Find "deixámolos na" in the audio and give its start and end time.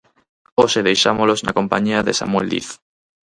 0.89-1.55